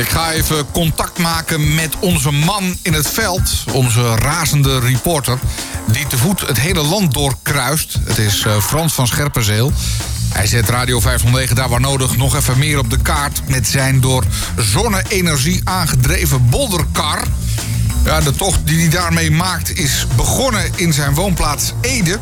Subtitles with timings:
[0.00, 3.64] Ik ga even contact maken met onze man in het veld.
[3.72, 5.38] Onze razende reporter.
[5.86, 7.98] Die te voet het hele land doorkruist.
[8.04, 9.72] Het is uh, Frans van Scherpenzeel.
[10.32, 13.40] Hij zet Radio 509 daar waar nodig nog even meer op de kaart...
[13.48, 14.24] met zijn door
[14.56, 17.24] zonne-energie aangedreven bolderkar.
[18.04, 22.18] Ja, de tocht die hij daarmee maakt is begonnen in zijn woonplaats Ede.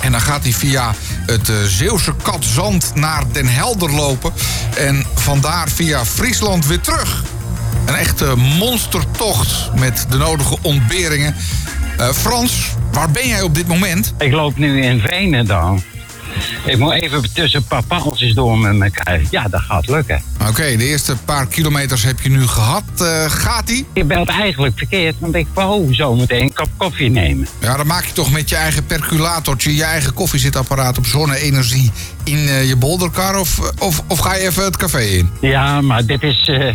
[0.00, 0.94] En dan gaat hij via
[1.26, 4.32] het uh, Zeeuwse Katzand naar Den Helder lopen.
[4.76, 7.22] En vandaar via Friesland weer terug.
[7.86, 11.34] Een echte monstertocht met de nodige ontberingen.
[12.00, 14.14] Uh, Frans, waar ben jij op dit moment?
[14.18, 15.78] Ik loop nu in Veenendaal.
[16.64, 19.20] Ik moet even tussen een paar paaltjes door met elkaar.
[19.30, 20.22] Ja, dat gaat lukken.
[20.40, 22.82] Oké, okay, de eerste paar kilometers heb je nu gehad.
[23.02, 23.86] Uh, gaat die?
[23.94, 27.46] Je belt eigenlijk verkeerd, want ik wou zo meteen een kop koffie nemen.
[27.60, 31.90] Ja, dan maak je toch met je eigen perculatortje, je eigen koffiezetapparaat op zonne-energie
[32.24, 33.38] in uh, je bolderkar?
[33.38, 35.30] Of, of, of ga je even het café in?
[35.40, 36.74] Ja, maar dit is uh,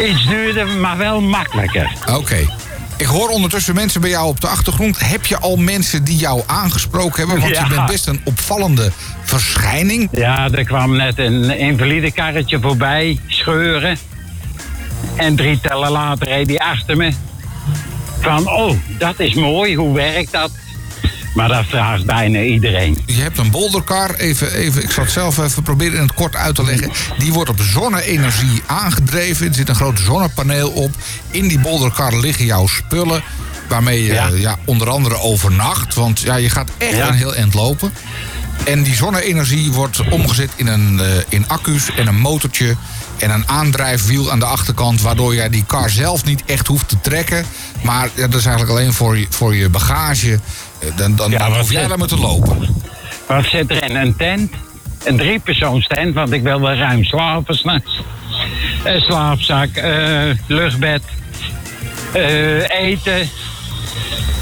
[0.00, 1.92] iets duurder, maar wel makkelijker.
[2.00, 2.12] Oké.
[2.12, 2.48] Okay.
[2.96, 4.98] Ik hoor ondertussen mensen bij jou op de achtergrond.
[4.98, 7.40] Heb je al mensen die jou aangesproken hebben?
[7.40, 7.62] Want ja.
[7.62, 8.90] je bent best een opvallende
[9.22, 10.08] verschijning.
[10.12, 13.98] Ja, er kwam net een invalide karretje voorbij, scheuren.
[15.16, 17.12] En drie tellen later reed hij achter me.
[18.20, 20.50] Van, oh, dat is mooi, hoe werkt dat?
[21.34, 22.98] Maar dat vraagt bijna iedereen.
[23.06, 26.36] Je hebt een bolderkar, even, even, ik zal het zelf even proberen in het kort
[26.36, 26.90] uit te leggen.
[27.18, 29.46] Die wordt op zonne-energie aangedreven.
[29.46, 30.90] Er zit een groot zonnepaneel op.
[31.30, 33.22] In die bolderkar liggen jouw spullen.
[33.68, 34.28] Waarmee je ja.
[34.28, 35.94] ja onder andere overnacht.
[35.94, 37.08] Want ja, je gaat echt ja.
[37.08, 37.92] een heel eind lopen.
[38.64, 42.76] En die zonne-energie wordt omgezet in, een, uh, in accu's en een motortje
[43.18, 45.00] en een aandrijfwiel aan de achterkant...
[45.00, 47.44] waardoor jij die kar zelf niet echt hoeft te trekken.
[47.82, 50.38] Maar ja, dat is eigenlijk alleen voor je, voor je bagage.
[50.96, 52.82] Dan, dan, ja, dan hoef jij te lopen.
[53.26, 53.96] Wat zit er in?
[53.96, 54.52] Een tent?
[55.04, 58.02] Een driepersoonstent, want ik wil wel ruim slapen s'nachts.
[58.84, 61.02] Een slaapzak, uh, luchtbed,
[62.16, 63.28] uh, eten,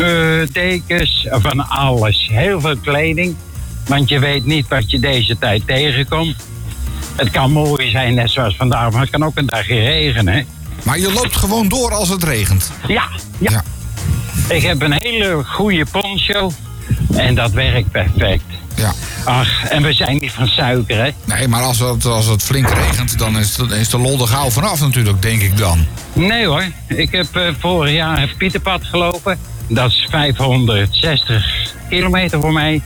[0.00, 2.28] uh, dekens, van alles.
[2.32, 3.36] Heel veel kleding,
[3.86, 6.36] want je weet niet wat je deze tijd tegenkomt.
[7.16, 10.46] Het kan mooi zijn, net zoals vandaag, maar het kan ook een dagje regenen.
[10.82, 12.70] Maar je loopt gewoon door als het regent?
[12.86, 13.50] Ja, ja.
[13.50, 13.62] ja.
[14.54, 16.52] Ik heb een hele goede poncho
[17.16, 18.44] en dat werkt perfect.
[18.76, 18.92] Ja.
[19.24, 21.10] Ach, en we zijn niet van suiker, hè?
[21.24, 24.50] Nee, maar als het, als het flink regent, dan is, is de lol er gauw
[24.50, 25.86] vanaf natuurlijk, denk ik dan.
[26.12, 29.38] Nee hoor, ik heb uh, vorig jaar het Pieterpad gelopen.
[29.68, 32.82] Dat is 560 kilometer voor mij.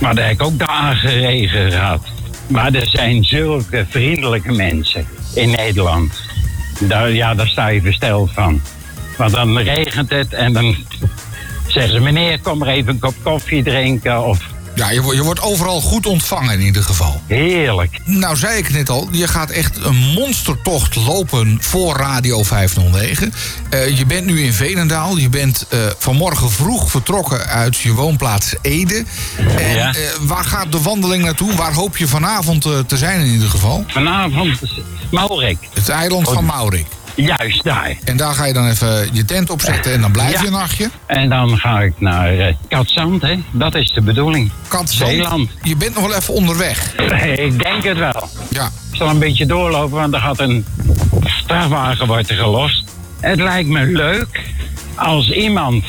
[0.00, 2.06] Maar daar heb ik ook dagen regen gehad.
[2.46, 6.22] Maar er zijn zulke vriendelijke mensen in Nederland.
[6.80, 8.60] Daar, ja, daar sta je versteld van.
[9.16, 10.76] Want dan regent het en dan
[11.66, 12.00] zeggen ze...
[12.00, 14.47] meneer, kom maar even een kop koffie drinken of...
[14.78, 17.22] Ja, je, je wordt overal goed ontvangen in ieder geval.
[17.26, 17.98] Heerlijk.
[18.04, 23.32] Nou, zei ik net al, je gaat echt een monstertocht lopen voor Radio 509.
[23.70, 25.16] Uh, je bent nu in Veenendaal.
[25.16, 29.04] Je bent uh, vanmorgen vroeg vertrokken uit je woonplaats Ede.
[29.56, 29.94] En ja.
[29.94, 31.54] uh, waar gaat de wandeling naartoe?
[31.54, 33.84] Waar hoop je vanavond te zijn in ieder geval?
[33.86, 34.60] Vanavond
[35.10, 35.58] Maurik.
[35.74, 36.86] Het eiland van Maurik.
[37.26, 37.96] Juist daar.
[38.04, 40.40] En daar ga je dan even je tent opzetten en dan blijf ja.
[40.40, 40.90] je een nachtje?
[41.06, 43.38] En dan ga ik naar uh, Katzand, hè.
[43.50, 44.50] Dat is de bedoeling.
[44.68, 45.10] Katzand?
[45.10, 45.50] Zeeland.
[45.62, 46.94] Je bent nog wel even onderweg.
[47.36, 48.28] ik denk het wel.
[48.50, 48.70] Ja.
[48.90, 50.66] Ik zal een beetje doorlopen, want er gaat een
[51.24, 52.84] strafwagen worden gelost.
[53.20, 54.40] Het lijkt me leuk
[54.94, 55.84] als iemand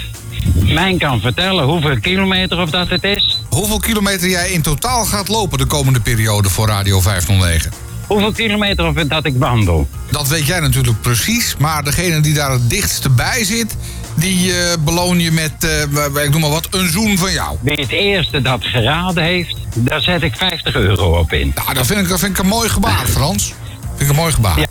[0.55, 3.39] mij kan vertellen hoeveel kilometer of dat het is.
[3.49, 7.88] Hoeveel kilometer jij in totaal gaat lopen de komende periode voor Radio 509?
[8.09, 9.87] Hoeveel kilometer of dat ik wandel.
[10.11, 13.75] Dat weet jij natuurlijk precies, maar degene die daar het dichtste bij zit...
[14.15, 17.57] die uh, beloon je met, uh, ik noem maar wat, een zoen van jou.
[17.61, 21.51] Wie het eerste dat geraden heeft, daar zet ik 50 euro op in.
[21.55, 23.53] Nou, dat vind ik, dat vind ik een mooi gebaar, Frans.
[23.99, 24.59] Vind ik een mooi gebaar.
[24.59, 24.67] Ja.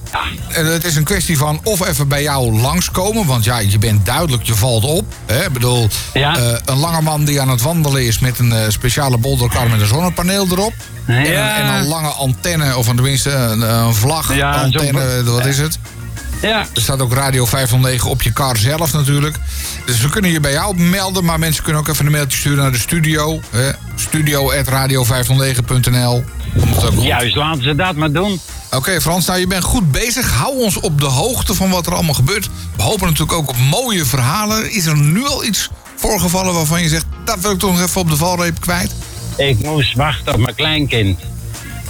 [0.49, 3.27] En het is een kwestie van of even bij jou langskomen.
[3.27, 5.05] Want ja, je bent duidelijk, je valt op.
[5.27, 5.45] Hè?
[5.45, 6.39] Ik bedoel, ja.
[6.39, 9.81] uh, een lange man die aan het wandelen is met een uh, speciale bolderkar met
[9.81, 10.73] een zonnepaneel erop.
[11.07, 11.15] Ja.
[11.15, 15.79] En, en, een lange antenne, of tenminste een, een vlag, ja, antenne, wat is het?
[16.43, 16.59] Ja.
[16.59, 19.37] Er staat ook Radio 509 op je car zelf natuurlijk.
[19.87, 22.59] Dus we kunnen je bij jou melden, maar mensen kunnen ook even een mailtje sturen
[22.59, 23.41] naar de studio.
[23.95, 26.25] Studio.radio509.nl
[26.99, 28.41] Juist, laten ze dat maar doen.
[28.69, 30.33] Oké okay, Frans, nou je bent goed bezig.
[30.33, 32.49] Hou ons op de hoogte van wat er allemaal gebeurt.
[32.77, 34.73] We hopen natuurlijk ook op mooie verhalen.
[34.73, 37.07] Is er nu al iets voorgevallen waarvan je zegt...
[37.25, 38.95] dat wil ik toch nog even op de valreep kwijt?
[39.37, 41.21] Ik moest wachten op mijn kleinkind.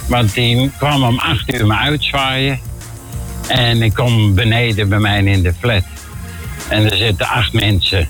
[0.07, 2.59] Want die kwam om acht uur me uitzwaaien.
[3.47, 5.83] En ik kom beneden bij mij in de flat.
[6.67, 8.09] En er zitten acht mensen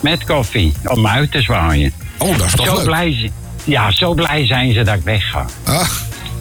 [0.00, 1.92] met koffie om me uit te zwaaien.
[2.18, 2.84] Oh, dat is toch zo leuk.
[2.84, 3.30] Blij,
[3.64, 5.46] ja, zo blij zijn ze dat ik wegga.
[5.64, 5.88] Ah.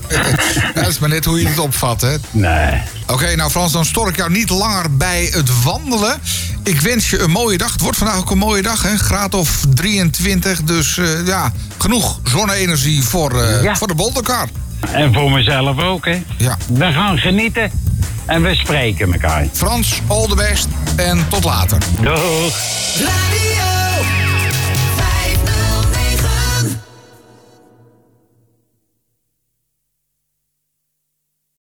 [0.74, 2.16] dat is maar net hoe je het opvat, hè?
[2.32, 2.82] Nee.
[3.08, 6.18] Oké, nou Frans, dan stor ik jou niet langer bij het wandelen.
[6.64, 7.72] Ik wens je een mooie dag.
[7.72, 8.98] Het wordt vandaag ook een mooie dag, hè?
[8.98, 10.64] Graad of 23.
[10.64, 13.76] Dus eh, ja, genoeg zonne-energie voor, eh, Ja.
[13.76, 14.48] voor de bolderkar.
[14.92, 16.24] En voor mezelf ook, hè.
[16.38, 16.58] Ja.
[16.74, 17.72] We gaan genieten
[18.26, 19.46] en we spreken elkaar.
[19.54, 21.78] Frans, all the best en tot later.
[22.02, 22.56] Doeg.
[23.00, 23.79] Radio